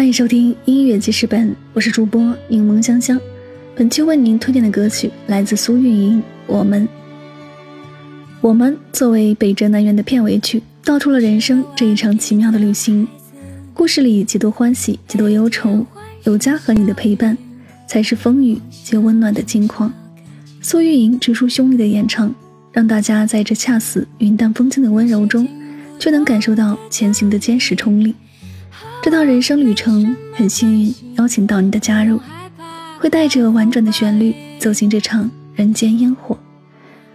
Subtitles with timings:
[0.00, 3.20] 欢迎收听音乐记事本，我是主播柠檬香香。
[3.76, 6.88] 本期为您推荐的歌曲来自苏运莹，《我们》。
[8.40, 13.06] 我们作为北辙南辕的片尾曲，道出了人生这一场奇妙的旅行。
[13.74, 15.84] 故事里几多欢喜，几多忧愁，
[16.24, 17.36] 有家和你的陪伴，
[17.86, 19.92] 才是风雨皆温暖的金矿。
[20.62, 22.34] 苏运莹直抒胸臆的演唱，
[22.72, 25.46] 让大家在这恰似云淡风轻的温柔中。
[25.98, 28.14] 却能感受到前行的坚实冲力。
[29.02, 32.20] 这趟人生旅程很幸运邀请到你的加入，
[32.98, 36.36] 会带着婉转的旋律走进这场人间烟火。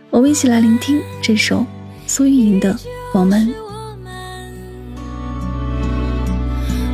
[0.10, 1.64] 我们一起来聆听这首
[2.08, 2.74] 苏运莹的
[3.14, 3.48] 《我们》。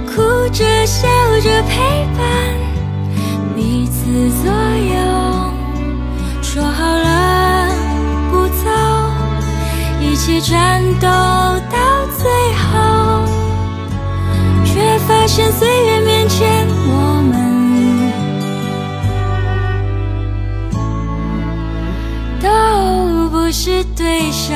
[0.06, 1.08] 哭着笑
[1.42, 1.80] 着陪
[2.18, 2.54] 伴，
[3.56, 4.12] 彼此
[4.44, 4.94] 左右，
[6.42, 7.70] 说好了
[8.30, 8.70] 不走，
[10.02, 11.31] 一起战斗。
[15.34, 17.32] 现岁月面前，我们。
[22.42, 24.54] 都不是对手，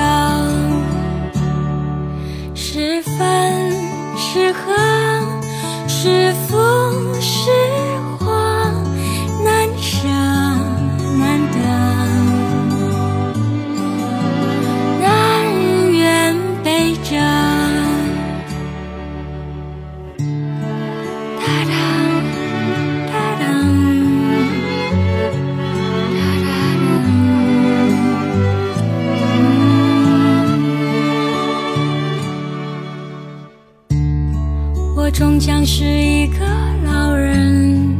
[35.16, 36.46] 终将是一个
[36.84, 37.98] 老人，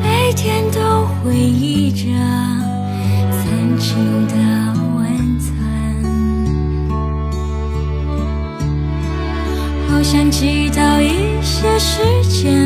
[0.00, 2.04] 每天都回忆着
[3.32, 4.34] 曾经的
[4.94, 5.58] 温存，
[9.88, 11.98] 好想祈祷一些时
[12.28, 12.62] 间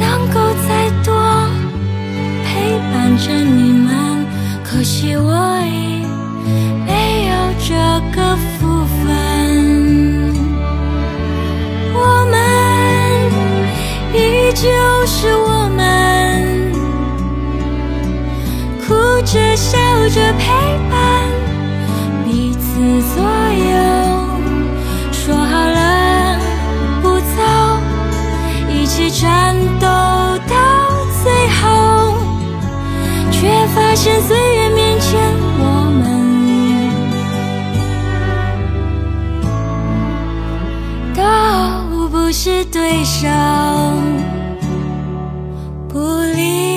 [0.00, 1.14] 能够再多
[2.44, 4.26] 陪伴着你们，
[4.64, 5.31] 可惜我
[15.04, 16.72] 是我们，
[18.80, 20.44] 哭着笑着陪
[20.90, 21.28] 伴，
[22.24, 22.60] 彼此
[23.14, 23.70] 左右。
[25.12, 26.38] 说好了
[27.02, 27.36] 不走，
[28.72, 30.54] 一起战斗到
[31.22, 32.14] 最后，
[33.30, 35.20] 却发现岁月面前
[35.58, 35.62] 我
[36.02, 36.02] 们
[41.14, 41.22] 都
[42.08, 43.28] 不是对手。
[45.92, 45.98] 故
[46.34, 46.71] 里